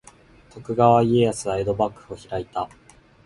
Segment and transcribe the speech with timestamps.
[0.49, 2.67] 徳川家康は江戸幕府を開いた。